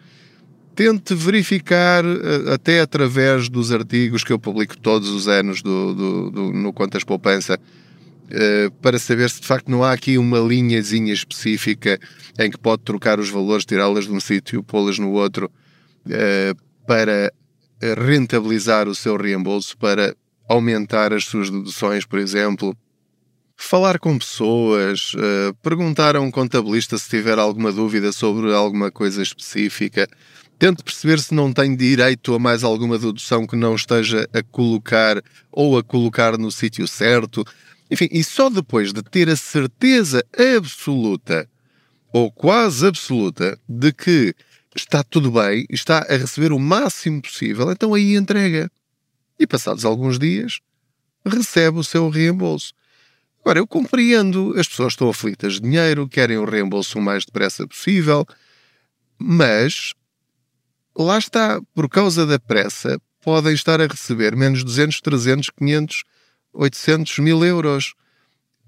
Tente 0.76 1.16
verificar, 1.16 2.06
uh, 2.06 2.52
até 2.54 2.80
através 2.80 3.50
dos 3.50 3.72
artigos 3.72 4.24
que 4.24 4.32
eu 4.32 4.38
publico 4.38 4.78
todos 4.78 5.10
os 5.10 5.28
anos 5.28 5.62
do, 5.64 5.94
do, 5.94 6.32
do 6.32 6.54
no 6.54 6.72
Contas 6.72 7.04
Poupança, 7.04 7.60
eh, 8.30 8.70
para 8.82 9.00
saber 9.00 9.30
se 9.30 9.40
de 9.40 9.48
facto 9.48 9.72
não 9.72 9.84
há 9.84 9.94
aqui 9.94 10.18
uma 10.18 10.40
linhazinha 10.40 11.14
específica 11.14 11.98
em 12.38 12.52
que 12.52 12.58
pode 12.58 12.84
trocar 12.84 13.20
os 13.20 13.30
valores, 13.30 13.66
tirá-las 13.66 14.06
de 14.06 14.12
um 14.12 14.20
sítio, 14.20 14.62
pô-las 14.62 15.00
no 15.00 15.12
outro, 15.12 15.50
uh, 16.06 16.86
para 16.86 17.32
rentabilizar 18.06 18.88
o 18.88 18.96
seu 18.96 19.16
reembolso, 19.16 19.78
para 19.78 20.16
aumentar 20.50 21.14
as 21.14 21.26
suas 21.26 21.50
deduções, 21.50 22.06
por 22.06 22.20
exemplo. 22.20 22.76
Falar 23.60 23.98
com 23.98 24.18
pessoas, 24.18 25.14
uh, 25.16 25.54
perguntar 25.64 26.16
a 26.16 26.22
um 26.22 26.30
contabilista 26.30 26.96
se 26.96 27.10
tiver 27.10 27.40
alguma 27.40 27.72
dúvida 27.72 28.12
sobre 28.12 28.54
alguma 28.54 28.92
coisa 28.92 29.22
específica. 29.22 30.08
Tente 30.60 30.84
perceber 30.84 31.20
se 31.20 31.34
não 31.34 31.52
tem 31.52 31.76
direito 31.76 32.36
a 32.36 32.40
mais 32.40 32.64
alguma 32.64 33.00
dedução 33.00 33.48
que 33.48 33.56
não 33.56 33.76
esteja 33.76 34.30
a 34.32 34.44
colocar 34.44 35.22
ou 35.52 35.76
a 35.76 35.84
colocar 35.84 36.38
no 36.38 36.52
sítio 36.52 36.88
certo. 36.88 37.44
Enfim, 37.90 38.08
e 38.12 38.24
só 38.24 38.48
depois 38.50 38.94
de 38.94 39.02
ter 39.02 39.28
a 39.28 39.36
certeza 39.36 40.24
absoluta, 40.58 41.50
ou 42.14 42.32
quase 42.32 42.86
absoluta, 42.86 43.60
de 43.68 43.92
que 43.92 44.36
está 44.76 45.04
tudo 45.04 45.32
bem, 45.32 45.66
está 45.70 46.06
a 46.08 46.16
receber 46.16 46.52
o 46.52 46.60
máximo 46.60 47.22
possível, 47.22 47.72
então 47.72 47.94
aí 47.96 48.16
entrega. 48.16 48.70
E 49.40 49.48
passados 49.48 49.84
alguns 49.84 50.20
dias, 50.20 50.60
recebe 51.26 51.80
o 51.80 51.84
seu 51.84 52.08
reembolso. 52.10 52.74
Agora, 53.48 53.60
eu 53.60 53.66
compreendo, 53.66 54.54
as 54.60 54.68
pessoas 54.68 54.92
estão 54.92 55.08
aflitas 55.08 55.54
de 55.54 55.62
dinheiro, 55.62 56.06
querem 56.06 56.38
o 56.38 56.44
reembolso 56.44 57.00
o 57.00 57.02
mais 57.02 57.24
depressa 57.24 57.66
possível, 57.66 58.26
mas 59.18 59.94
lá 60.94 61.18
está, 61.18 61.62
por 61.74 61.88
causa 61.88 62.26
da 62.26 62.38
pressa, 62.38 63.00
podem 63.22 63.54
estar 63.54 63.80
a 63.80 63.88
receber 63.88 64.36
menos 64.36 64.66
200, 64.66 65.00
300, 65.00 65.50
500 65.52 66.04
800 66.52 67.20
mil 67.20 67.42
euros. 67.46 67.94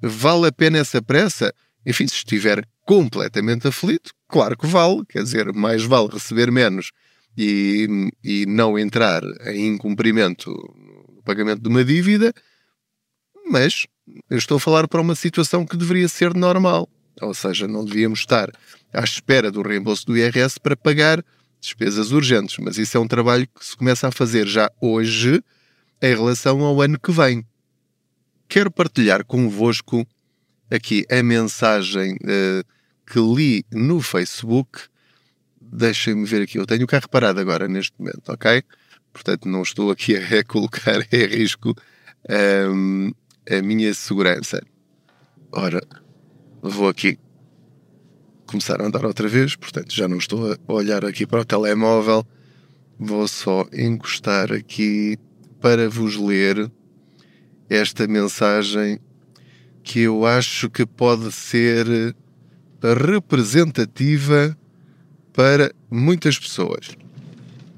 Vale 0.02 0.48
a 0.48 0.52
pena 0.54 0.78
essa 0.78 1.02
pressa? 1.02 1.54
Enfim, 1.86 2.08
se 2.08 2.16
estiver 2.16 2.66
completamente 2.86 3.68
aflito, 3.68 4.14
claro 4.30 4.58
que 4.58 4.66
vale. 4.66 5.04
Quer 5.10 5.24
dizer, 5.24 5.52
mais 5.52 5.84
vale 5.84 6.08
receber 6.08 6.54
menos 6.54 6.94
e, 7.38 8.10
e 8.24 8.46
não 8.46 8.80
entrar 8.80 9.24
em 9.48 9.74
incumprimento 9.74 10.50
no 11.14 11.22
pagamento 11.22 11.62
de 11.64 11.68
uma 11.68 11.84
dívida, 11.84 12.34
mas 13.46 13.86
eu 14.30 14.38
estou 14.38 14.58
a 14.58 14.60
falar 14.60 14.88
para 14.88 15.02
uma 15.02 15.16
situação 15.16 15.66
que 15.66 15.78
deveria 15.78 16.08
ser 16.08 16.34
normal. 16.34 16.88
Ou 17.22 17.34
seja, 17.34 17.68
não 17.68 17.84
devíamos 17.84 18.20
estar 18.20 18.50
à 18.94 19.04
espera 19.04 19.52
do 19.52 19.62
reembolso 19.62 20.06
do 20.06 20.18
IRS 20.18 20.60
para 20.60 20.76
pagar 20.76 21.24
despesas 21.60 22.12
urgentes. 22.12 22.58
Mas 22.60 22.78
isso 22.78 22.98
é 22.98 23.00
um 23.00 23.08
trabalho 23.08 23.48
que 23.48 23.66
se 23.66 23.76
começa 23.76 24.08
a 24.08 24.12
fazer 24.12 24.48
já 24.48 24.72
hoje 24.82 25.44
em 26.02 26.16
relação 26.16 26.62
ao 26.62 26.82
ano 26.82 26.98
que 27.00 27.12
vem 27.12 27.46
quero 28.50 28.72
partilhar 28.72 29.24
convosco 29.24 30.06
aqui 30.72 31.06
a 31.10 31.22
mensagem 31.22 32.16
uh, 32.16 32.66
que 33.06 33.20
li 33.20 33.64
no 33.72 34.02
Facebook. 34.02 34.82
Deixem-me 35.62 36.26
ver 36.26 36.42
aqui. 36.42 36.58
Eu 36.58 36.66
tenho 36.66 36.84
o 36.84 36.88
carro 36.88 37.08
parado 37.08 37.40
agora 37.40 37.68
neste 37.68 37.94
momento, 37.98 38.28
ok? 38.28 38.64
Portanto, 39.14 39.48
não 39.48 39.62
estou 39.62 39.92
aqui 39.92 40.18
a 40.18 40.44
colocar 40.44 41.00
em 41.14 41.26
risco 41.28 41.76
um, 42.28 43.08
ehm, 43.08 43.14
a 43.50 43.62
minha 43.62 43.94
segurança. 43.94 44.62
Ora, 45.52 45.82
vou 46.62 46.88
aqui 46.88 47.18
começar 48.46 48.82
a 48.82 48.86
andar 48.86 49.06
outra 49.06 49.28
vez, 49.28 49.56
portanto, 49.56 49.94
já 49.94 50.08
não 50.08 50.18
estou 50.18 50.54
a 50.54 50.74
olhar 50.74 51.06
aqui 51.06 51.26
para 51.26 51.42
o 51.42 51.46
telemóvel. 51.46 52.26
Vou 53.00 53.28
só 53.28 53.66
encostar 53.74 54.52
aqui 54.52 55.18
para 55.60 55.90
vos 55.90 56.18
ler 56.18 56.72
esta 57.70 58.08
mensagem 58.08 59.00
que 59.84 60.02
eu 60.02 60.26
acho 60.26 60.70
que 60.70 60.86
pode 60.86 61.32
ser 61.32 62.16
representativa 62.82 64.58
para 65.34 65.72
muitas 65.90 66.38
pessoas. 66.38 66.90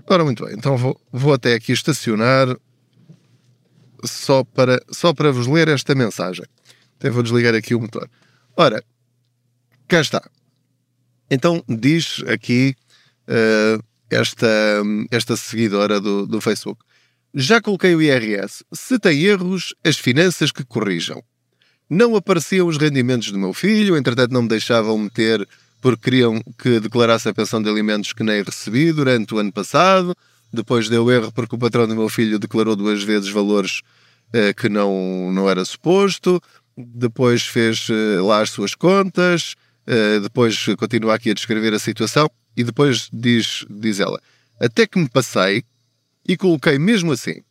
Ora, 0.08 0.24
muito 0.24 0.46
bem, 0.46 0.56
então 0.56 0.76
vou, 0.76 1.00
vou 1.12 1.34
até 1.34 1.54
aqui 1.54 1.72
estacionar 1.72 2.58
só 4.04 4.44
para, 4.44 4.82
só 4.92 5.14
para 5.14 5.32
vos 5.32 5.48
ler 5.48 5.68
esta 5.68 5.96
mensagem. 5.96 6.46
Até 6.98 7.10
vou 7.10 7.24
desligar 7.24 7.56
aqui 7.56 7.74
o 7.74 7.80
motor. 7.80 8.10
Ora, 8.56 8.84
cá 9.88 10.02
está. 10.02 10.22
Então 11.30 11.64
diz 11.68 12.24
aqui 12.28 12.76
uh, 13.28 13.84
esta, 14.10 14.48
esta 15.10 15.36
seguidora 15.38 16.00
do, 16.00 16.28
do 16.28 16.42
Facebook. 16.42 16.84
Já 17.34 17.62
coloquei 17.62 17.96
o 17.96 18.02
IRS. 18.02 18.64
Se 18.74 19.00
tem 19.00 19.24
erros, 19.24 19.74
as 19.84 19.98
finanças 19.98 20.52
que 20.52 20.66
corrijam. 20.66 21.24
Não 21.90 22.16
apareciam 22.16 22.68
os 22.68 22.78
rendimentos 22.78 23.32
do 23.32 23.40
meu 23.40 23.54
filho, 23.54 23.98
entretanto 23.98 24.32
não 24.32 24.44
me 24.44 24.50
deixavam 24.50 24.98
meter 24.98 25.48
porque 25.82 26.04
queriam 26.04 26.42
que 26.60 26.80
declarasse 26.80 27.28
a 27.28 27.34
pensão 27.34 27.62
de 27.62 27.70
alimentos 27.70 28.14
que 28.14 28.24
nem 28.24 28.44
recebi 28.44 28.92
durante 28.92 29.34
o 29.34 29.40
ano 29.40 29.52
passado. 29.52 30.16
Depois 30.54 30.90
deu 30.90 31.10
erro 31.12 31.32
porque 31.32 31.56
o 31.56 31.58
patrão 31.58 31.88
do 31.88 31.96
meu 31.96 32.10
filho 32.10 32.38
declarou 32.38 32.76
duas 32.76 33.04
vezes 33.04 33.30
valores 33.30 33.82
eh, 34.34 34.54
que 34.54 34.68
não, 34.68 35.32
não 35.32 35.50
era 35.50 35.64
suposto. 35.64 36.42
Depois 36.78 37.44
fez 37.44 37.88
eh, 37.90 38.20
lá 38.22 38.42
as 38.42 38.50
suas 38.50 38.76
contas. 38.76 39.56
Eh, 39.88 40.20
depois 40.20 40.66
continua 40.78 41.16
aqui 41.16 41.32
a 41.32 41.34
descrever 41.34 41.74
a 41.74 41.80
situação. 41.80 42.30
E 42.56 42.64
depois 42.64 43.10
diz, 43.12 43.66
diz 43.70 44.00
ela: 44.00 44.20
Até 44.60 44.86
que 44.86 45.00
me 45.00 45.10
passei 45.10 45.64
e 46.28 46.36
coloquei 46.38 46.78
mesmo 46.78 47.12
assim. 47.12 47.42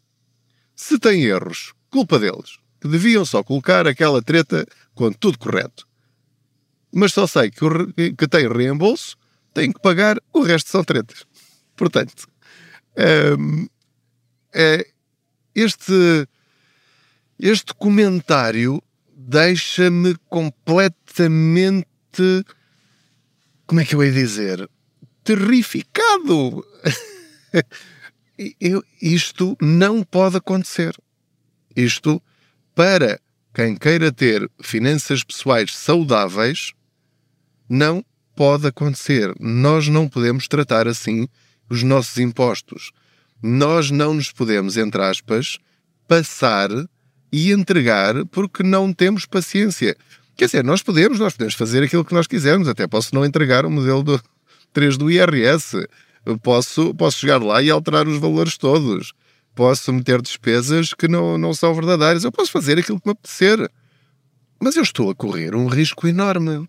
Se 0.75 0.99
tem 0.99 1.25
erros, 1.25 1.73
culpa 1.91 2.19
deles, 2.19 2.59
que 2.81 2.89
deviam 2.89 3.25
só 3.25 3.43
colocar 3.43 3.87
aquela 3.87 4.23
treta 4.23 4.67
com 4.95 5.13
tudo 5.13 5.39
correto. 5.39 5.87
Mas 6.93 7.13
só 7.13 7.27
sei 7.27 7.51
que, 7.51 7.65
o, 7.65 7.93
que 7.93 8.29
tem 8.29 8.49
reembolso, 8.49 9.17
tenho 9.53 9.73
que 9.73 9.81
pagar, 9.81 10.17
o 10.33 10.41
resto 10.43 10.71
são 10.71 10.83
tretas. 10.83 11.25
Portanto, 11.77 12.27
é, 14.53 14.87
este, 15.55 16.29
este 17.39 17.75
comentário 17.75 18.83
deixa-me 19.17 20.17
completamente. 20.29 21.85
Como 23.67 23.81
é 23.81 23.85
que 23.85 23.95
eu 23.95 24.03
ia 24.03 24.11
dizer? 24.13 24.69
Terrificado! 25.23 26.67
eu, 28.61 28.83
isto 29.01 29.57
não 29.61 30.03
pode 30.03 30.37
acontecer. 30.37 30.97
Isto, 31.77 32.21
para 32.75 33.21
quem 33.55 33.77
queira 33.77 34.11
ter 34.11 34.51
finanças 34.61 35.23
pessoais 35.23 35.75
saudáveis, 35.77 36.73
não 37.69 38.05
pode 38.35 38.67
acontecer. 38.67 39.33
Nós 39.39 39.87
não 39.89 40.09
podemos 40.09 40.49
tratar 40.49 40.89
assim 40.89 41.29
os 41.71 41.83
nossos 41.83 42.19
impostos. 42.19 42.91
Nós 43.43 43.91
não 43.91 44.13
nos 44.13 44.31
podemos, 44.31 44.77
entre 44.77 45.01
aspas, 45.01 45.59
passar 46.07 46.69
e 47.33 47.53
entregar 47.53 48.27
porque 48.27 48.63
não 48.63 48.93
temos 48.93 49.25
paciência. 49.25 49.97
Quer 50.37 50.47
dizer, 50.47 50.65
nós 50.65 50.83
podemos, 50.83 51.19
nós 51.19 51.35
podemos 51.35 51.55
fazer 51.55 51.83
aquilo 51.83 52.05
que 52.05 52.13
nós 52.13 52.27
quisermos. 52.27 52.69
Até 52.69 52.87
posso 52.87 53.15
não 53.15 53.25
entregar 53.25 53.65
o 53.65 53.71
modelo 53.71 54.03
do 54.03 54.23
3 54.73 54.97
do 54.97 55.11
IRS 55.11 55.87
posso, 56.43 56.95
posso 56.95 57.19
chegar 57.19 57.43
lá 57.43 57.63
e 57.63 57.71
alterar 57.71 58.07
os 58.07 58.19
valores 58.19 58.57
todos. 58.57 59.13
Posso 59.55 59.93
meter 59.93 60.23
despesas 60.23 60.95
que 60.95 61.09
não, 61.09 61.37
não 61.37 61.53
são 61.53 61.75
verdadeiras. 61.75 62.25
Eu 62.25 62.33
posso 62.33 62.51
fazer 62.51 62.79
aquilo 62.79 63.01
que 63.01 63.09
me 63.09 63.13
apetecer. 63.13 63.71
Mas 64.61 64.77
eu 64.77 64.83
estou 64.83 65.11
a 65.11 65.15
correr 65.15 65.55
um 65.55 65.67
risco 65.67 66.07
enorme. 66.07 66.69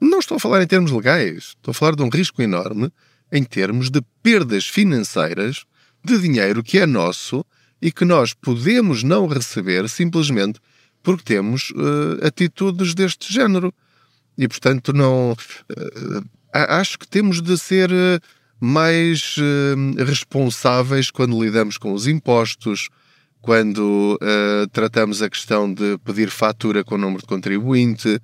Não 0.00 0.18
estou 0.18 0.36
a 0.36 0.40
falar 0.40 0.62
em 0.62 0.66
termos 0.66 0.90
legais. 0.90 1.54
Estou 1.56 1.72
a 1.72 1.74
falar 1.74 1.94
de 1.94 2.02
um 2.02 2.08
risco 2.08 2.40
enorme 2.40 2.90
em 3.32 3.42
termos 3.42 3.90
de 3.90 4.02
perdas 4.22 4.68
financeiras 4.68 5.64
de 6.04 6.18
dinheiro 6.18 6.62
que 6.62 6.78
é 6.78 6.86
nosso 6.86 7.44
e 7.80 7.90
que 7.90 8.04
nós 8.04 8.34
podemos 8.34 9.02
não 9.02 9.26
receber 9.26 9.88
simplesmente 9.88 10.60
porque 11.02 11.24
temos 11.24 11.70
uh, 11.70 12.24
atitudes 12.24 12.94
deste 12.94 13.32
género. 13.32 13.74
E, 14.38 14.46
portanto, 14.46 14.92
não. 14.92 15.32
Uh, 15.32 16.24
acho 16.52 16.98
que 16.98 17.08
temos 17.08 17.42
de 17.42 17.58
ser. 17.58 17.90
Uh, 17.90 18.20
mais 18.64 19.34
uh, 19.38 20.04
responsáveis 20.04 21.10
quando 21.10 21.42
lidamos 21.42 21.76
com 21.76 21.92
os 21.92 22.06
impostos, 22.06 22.90
quando 23.40 24.16
tratamos 24.70 25.20
a 25.20 25.28
questão 25.28 25.74
de 25.74 25.98
pedir 26.04 26.30
fatura 26.30 26.84
com 26.84 26.94
o 26.94 26.98
número 26.98 27.22
de 27.22 27.26
contribuinte, 27.26 28.20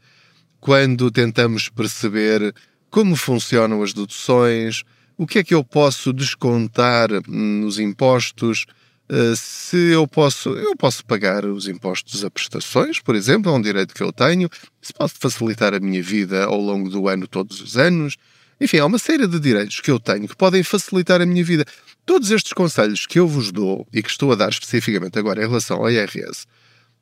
quando 0.60 1.10
tentamos 1.10 1.68
perceber 1.68 2.54
como 2.88 3.16
funcionam 3.16 3.82
as 3.82 3.92
deduções, 3.92 4.84
o 5.18 5.26
que 5.26 5.40
é 5.40 5.44
que 5.44 5.52
eu 5.52 5.64
posso 5.64 6.12
descontar 6.12 7.10
hum, 7.28 7.62
nos 7.62 7.80
impostos, 7.80 8.64
uh, 9.10 9.36
se 9.36 9.76
eu 9.90 10.06
posso, 10.06 10.50
eu 10.50 10.76
posso 10.76 11.04
pagar 11.04 11.44
os 11.44 11.66
impostos 11.66 12.24
a 12.24 12.30
prestações, 12.30 13.00
por 13.00 13.16
exemplo, 13.16 13.52
é 13.52 13.54
um 13.54 13.60
direito 13.60 13.92
que 13.92 14.02
eu 14.02 14.12
tenho, 14.12 14.48
se 14.80 14.94
pode 14.94 15.12
facilitar 15.18 15.74
a 15.74 15.80
minha 15.80 16.02
vida 16.02 16.44
ao 16.44 16.60
longo 16.60 16.88
do 16.88 17.08
ano, 17.08 17.26
todos 17.26 17.60
os 17.60 17.76
anos, 17.76 18.16
enfim, 18.60 18.78
há 18.78 18.86
uma 18.86 18.98
série 18.98 19.26
de 19.26 19.38
direitos 19.38 19.80
que 19.80 19.90
eu 19.90 20.00
tenho 20.00 20.28
que 20.28 20.36
podem 20.36 20.62
facilitar 20.62 21.20
a 21.20 21.26
minha 21.26 21.44
vida. 21.44 21.64
Todos 22.06 22.30
estes 22.30 22.52
conselhos 22.52 23.06
que 23.06 23.18
eu 23.18 23.28
vos 23.28 23.52
dou 23.52 23.86
e 23.92 24.02
que 24.02 24.10
estou 24.10 24.32
a 24.32 24.34
dar 24.34 24.48
especificamente 24.48 25.18
agora 25.18 25.44
em 25.44 25.46
relação 25.46 25.78
ao 25.78 25.90
IRS 25.90 26.46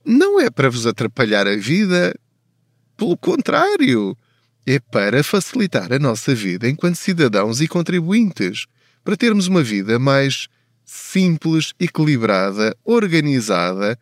não 0.05 0.41
é 0.41 0.49
para 0.49 0.71
vos 0.71 0.87
atrapalhar 0.87 1.47
a 1.49 1.57
vida, 1.57 2.15
pelo 2.97 3.17
contrário, 3.17 4.17
é 4.67 4.81
para 4.81 5.23
facilitar 5.23 5.93
a 5.93 5.99
nossa 5.99 6.35
vida 6.35 6.69
enquanto 6.69 6.97
cidadãos 6.97 7.61
e 7.61 7.69
contribuintes, 7.69 8.67
para 9.05 9.17
termos 9.17 9.47
uma 9.47 9.63
vida 9.63 9.99
mais 9.99 10.49
simples, 10.85 11.73
equilibrada, 11.79 12.77
organizada, 12.85 13.99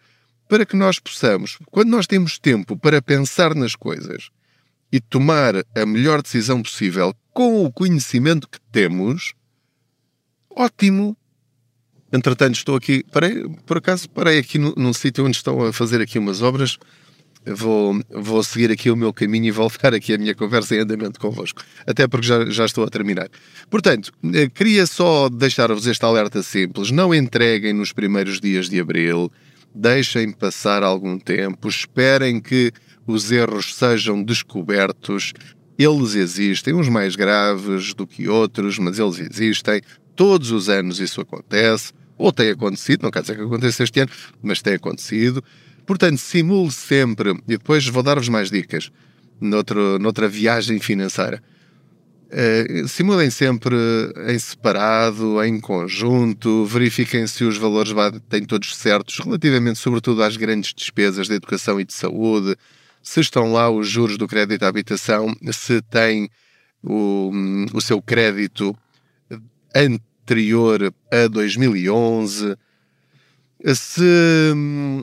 para 0.48 0.64
que 0.64 0.76
nós 0.76 0.98
possamos, 0.98 1.58
quando 1.70 1.90
nós 1.90 2.06
temos 2.06 2.38
tempo 2.38 2.76
para 2.76 3.02
pensar 3.02 3.54
nas 3.54 3.74
coisas 3.74 4.30
e 4.90 5.00
tomar 5.00 5.54
a 5.74 5.86
melhor 5.86 6.22
decisão 6.22 6.62
possível 6.62 7.14
com 7.32 7.64
o 7.64 7.72
conhecimento 7.72 8.48
que 8.48 8.60
temos, 8.70 9.34
ótimo. 10.48 11.16
Entretanto, 12.12 12.54
estou 12.54 12.76
aqui, 12.76 13.04
parei, 13.10 13.48
por 13.66 13.78
acaso 13.78 14.08
parei 14.08 14.38
aqui 14.38 14.56
no, 14.56 14.72
num 14.76 14.92
sítio 14.92 15.26
onde 15.26 15.36
estão 15.36 15.60
a 15.64 15.72
fazer 15.72 16.00
aqui 16.00 16.18
umas 16.18 16.42
obras. 16.42 16.78
Vou, 17.46 18.00
vou 18.10 18.42
seguir 18.42 18.70
aqui 18.70 18.90
o 18.90 18.96
meu 18.96 19.12
caminho 19.12 19.46
e 19.46 19.50
voltar 19.50 19.92
aqui 19.92 20.14
a 20.14 20.18
minha 20.18 20.34
conversa 20.34 20.74
em 20.74 20.80
andamento 20.80 21.20
convosco. 21.20 21.62
Até 21.86 22.06
porque 22.06 22.26
já, 22.26 22.44
já 22.46 22.64
estou 22.64 22.84
a 22.84 22.88
terminar. 22.88 23.28
Portanto, 23.68 24.10
eh, 24.32 24.48
queria 24.48 24.86
só 24.86 25.28
deixar-vos 25.28 25.86
este 25.86 26.04
alerta 26.04 26.42
simples. 26.42 26.90
Não 26.90 27.14
entreguem 27.14 27.74
nos 27.74 27.92
primeiros 27.92 28.40
dias 28.40 28.70
de 28.70 28.80
abril. 28.80 29.30
Deixem 29.74 30.32
passar 30.32 30.82
algum 30.82 31.18
tempo. 31.18 31.68
Esperem 31.68 32.40
que 32.40 32.72
os 33.06 33.30
erros 33.30 33.74
sejam 33.74 34.22
descobertos. 34.22 35.34
Eles 35.78 36.14
existem, 36.14 36.72
uns 36.72 36.88
mais 36.88 37.14
graves 37.14 37.92
do 37.92 38.06
que 38.06 38.28
outros, 38.28 38.78
mas 38.78 38.98
eles 38.98 39.18
existem. 39.18 39.82
Todos 40.16 40.50
os 40.50 40.68
anos 40.68 41.00
isso 41.00 41.20
acontece, 41.20 41.92
ou 42.16 42.32
tem 42.32 42.50
acontecido, 42.50 43.02
não 43.02 43.10
quer 43.10 43.22
dizer 43.22 43.34
que 43.34 43.42
aconteça 43.42 43.82
este 43.82 44.00
ano, 44.00 44.10
mas 44.40 44.62
tem 44.62 44.74
acontecido. 44.74 45.42
Portanto, 45.86 46.18
simule 46.18 46.70
sempre, 46.70 47.30
e 47.30 47.58
depois 47.58 47.86
vou 47.86 48.02
dar-vos 48.02 48.28
mais 48.28 48.50
dicas 48.50 48.90
noutro, 49.40 49.98
noutra 49.98 50.28
viagem 50.28 50.78
financeira. 50.78 51.42
Uh, 52.26 52.88
simulem 52.88 53.30
sempre 53.30 53.76
em 54.26 54.38
separado, 54.38 55.42
em 55.44 55.60
conjunto, 55.60 56.64
verifiquem 56.64 57.26
se 57.26 57.44
os 57.44 57.56
valores 57.56 57.92
têm 58.28 58.44
todos 58.44 58.74
certos, 58.74 59.18
relativamente 59.20 59.78
sobretudo 59.78 60.22
às 60.22 60.36
grandes 60.36 60.74
despesas 60.74 61.28
de 61.28 61.34
educação 61.34 61.78
e 61.78 61.84
de 61.84 61.92
saúde, 61.92 62.56
se 63.00 63.20
estão 63.20 63.52
lá 63.52 63.70
os 63.70 63.88
juros 63.88 64.16
do 64.16 64.26
crédito 64.26 64.64
à 64.64 64.68
habitação, 64.68 65.36
se 65.52 65.80
tem 65.82 66.28
o, 66.82 67.30
o 67.72 67.80
seu 67.80 68.02
crédito 68.02 68.76
anterior 69.74 70.92
a 71.12 71.28
2011, 71.28 72.56
se, 73.72 74.52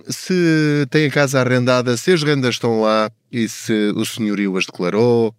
se 0.09 0.85
tem 0.89 1.07
a 1.07 1.11
casa 1.11 1.39
arrendada, 1.39 1.97
se 1.97 2.11
as 2.11 2.21
rendas 2.21 2.55
estão 2.55 2.81
lá 2.81 3.09
e 3.31 3.47
se 3.49 3.91
o 3.95 4.05
senhorio 4.05 4.55
as 4.57 4.65
declarou, 4.65 5.33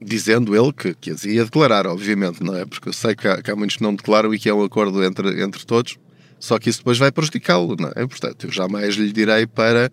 dizendo 0.00 0.56
ele 0.56 0.72
que, 0.72 0.94
que 0.94 1.10
as 1.10 1.24
ia 1.24 1.44
declarar, 1.44 1.86
obviamente, 1.86 2.42
não 2.42 2.56
é? 2.56 2.64
Porque 2.64 2.88
eu 2.88 2.92
sei 2.92 3.14
que 3.14 3.26
há, 3.26 3.42
que 3.42 3.50
há 3.50 3.56
muitos 3.56 3.76
que 3.76 3.82
não 3.82 3.94
declaram 3.94 4.32
e 4.32 4.38
que 4.38 4.48
é 4.48 4.54
um 4.54 4.62
acordo 4.62 5.02
entre, 5.04 5.42
entre 5.42 5.66
todos, 5.66 5.98
só 6.38 6.58
que 6.58 6.70
isso 6.70 6.78
depois 6.78 6.96
vai 6.96 7.10
prejudicá-lo, 7.10 7.76
não 7.78 7.92
é? 7.94 8.06
Portanto, 8.06 8.46
eu 8.46 8.50
jamais 8.50 8.94
lhe 8.94 9.12
direi 9.12 9.46
para 9.46 9.90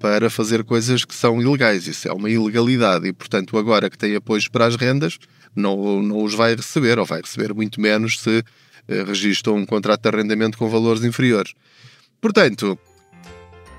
para 0.00 0.28
fazer 0.28 0.64
coisas 0.64 1.02
que 1.02 1.14
são 1.14 1.40
ilegais. 1.40 1.86
Isso 1.86 2.06
é 2.06 2.12
uma 2.12 2.28
ilegalidade 2.28 3.08
e, 3.08 3.12
portanto, 3.12 3.56
agora 3.56 3.88
que 3.88 3.96
tem 3.96 4.14
apoios 4.14 4.48
para 4.48 4.66
as 4.66 4.76
rendas, 4.76 5.16
não, 5.56 6.02
não 6.02 6.22
os 6.22 6.34
vai 6.34 6.54
receber, 6.54 6.98
ou 6.98 7.06
vai 7.06 7.22
receber 7.22 7.54
muito 7.54 7.80
menos 7.80 8.20
se 8.20 8.42
registram 8.88 9.56
um 9.56 9.66
contrato 9.66 10.02
de 10.02 10.08
arrendamento 10.08 10.58
com 10.58 10.68
valores 10.68 11.04
inferiores. 11.04 11.54
Portanto, 12.20 12.78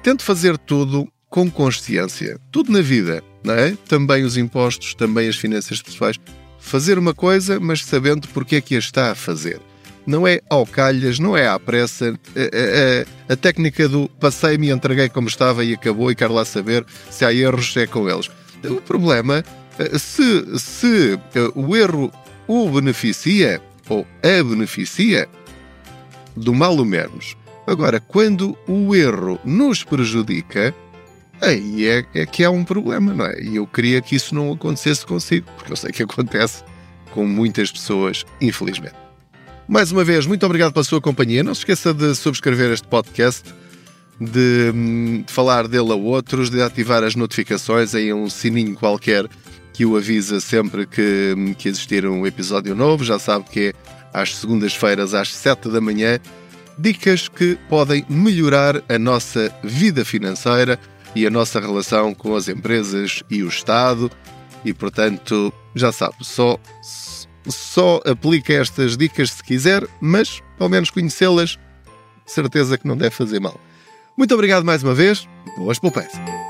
tente 0.03 0.23
fazer 0.23 0.57
tudo 0.57 1.07
com 1.29 1.49
consciência. 1.49 2.39
Tudo 2.51 2.71
na 2.71 2.81
vida, 2.81 3.23
não 3.43 3.53
é? 3.53 3.75
Também 3.87 4.23
os 4.23 4.37
impostos, 4.37 4.93
também 4.93 5.27
as 5.27 5.35
finanças 5.35 5.81
pessoais. 5.81 6.17
Fazer 6.59 6.97
uma 6.97 7.13
coisa, 7.13 7.59
mas 7.59 7.83
sabendo 7.83 8.27
porque 8.29 8.55
é 8.55 8.61
que 8.61 8.75
a 8.75 8.79
está 8.79 9.11
a 9.11 9.15
fazer 9.15 9.59
não 10.05 10.27
é 10.27 10.39
ao 10.49 10.65
calhas, 10.65 11.19
não 11.19 11.35
é 11.35 11.47
à 11.47 11.59
pressa. 11.59 12.17
A, 12.35 13.29
a, 13.29 13.33
a 13.33 13.35
técnica 13.35 13.89
do 13.89 14.07
passei-me, 14.19 14.69
entreguei 14.69 15.09
como 15.09 15.27
estava 15.27 15.63
e 15.63 15.73
acabou 15.73 16.11
e 16.11 16.15
quero 16.15 16.33
lá 16.33 16.45
saber 16.45 16.85
se 17.09 17.25
há 17.25 17.33
erros, 17.33 17.75
é 17.75 17.87
com 17.87 18.09
eles. 18.09 18.29
O 18.63 18.81
problema, 18.81 19.43
eh, 19.79 19.97
se, 19.97 20.59
se 20.59 21.19
eh, 21.35 21.51
o 21.55 21.75
erro 21.75 22.11
o 22.47 22.69
beneficia 22.69 23.61
ou 23.89 24.05
a 24.23 24.43
beneficia, 24.43 25.27
do 26.35 26.53
mal 26.53 26.75
o 26.75 26.85
menos. 26.85 27.35
Agora, 27.67 27.99
quando 27.99 28.57
o 28.67 28.95
erro 28.95 29.39
nos 29.43 29.83
prejudica, 29.83 30.73
aí 31.41 31.87
é, 31.87 32.05
é 32.13 32.25
que 32.25 32.43
há 32.43 32.51
um 32.51 32.63
problema, 32.63 33.13
não 33.13 33.25
é? 33.25 33.41
E 33.41 33.55
eu 33.55 33.65
queria 33.65 34.01
que 34.01 34.15
isso 34.15 34.35
não 34.35 34.51
acontecesse 34.51 35.05
consigo, 35.05 35.47
porque 35.55 35.71
eu 35.71 35.75
sei 35.75 35.91
que 35.91 36.03
acontece 36.03 36.63
com 37.11 37.25
muitas 37.25 37.71
pessoas, 37.71 38.25
infelizmente. 38.39 38.95
Mais 39.67 39.91
uma 39.91 40.03
vez, 40.03 40.27
muito 40.27 40.45
obrigado 40.45 40.73
pela 40.73 40.83
sua 40.83 41.01
companhia. 41.01 41.43
Não 41.43 41.55
se 41.55 41.61
esqueça 41.61 41.91
de 41.91 42.13
subscrever 42.13 42.71
este 42.71 42.87
podcast, 42.87 43.51
de, 44.19 44.71
de 45.25 45.33
falar 45.33 45.67
dele 45.67 45.91
a 45.91 45.95
outros, 45.95 46.51
de 46.51 46.61
ativar 46.61 47.03
as 47.03 47.15
notificações 47.15 47.95
em 47.95 48.13
um 48.13 48.29
sininho 48.29 48.75
qualquer 48.75 49.27
que 49.75 49.85
o 49.85 49.97
avisa 49.97 50.39
sempre 50.39 50.85
que, 50.85 51.35
que 51.57 51.67
existir 51.67 52.05
um 52.07 52.25
episódio 52.25 52.73
novo. 52.73 53.03
Já 53.03 53.19
sabe 53.19 53.45
que 53.49 53.59
é 53.67 53.73
às 54.13 54.33
segundas-feiras, 54.37 55.13
às 55.13 55.33
7 55.33 55.69
da 55.69 55.81
manhã. 55.81 56.17
Dicas 56.79 57.27
que 57.27 57.57
podem 57.69 58.05
melhorar 58.09 58.81
a 58.87 58.97
nossa 58.97 59.53
vida 59.61 60.05
financeira 60.05 60.79
e 61.13 61.27
a 61.27 61.29
nossa 61.29 61.59
relação 61.59 62.13
com 62.13 62.35
as 62.35 62.47
empresas 62.47 63.21
e 63.29 63.43
o 63.43 63.49
Estado. 63.49 64.09
E, 64.63 64.73
portanto, 64.73 65.53
já 65.75 65.91
sabe, 65.91 66.15
só, 66.21 66.57
só 67.45 67.99
aplica 68.05 68.53
estas 68.53 68.95
dicas 68.95 69.31
se 69.31 69.43
quiser, 69.43 69.85
mas, 69.99 70.41
ao 70.57 70.69
menos 70.69 70.89
conhecê-las, 70.89 71.59
certeza 72.25 72.77
que 72.77 72.87
não 72.87 72.95
deve 72.95 73.11
fazer 73.11 73.41
mal. 73.41 73.59
Muito 74.17 74.33
obrigado 74.33 74.63
mais 74.63 74.81
uma 74.81 74.93
vez. 74.93 75.27
Boas 75.57 75.79
poupanças. 75.79 76.44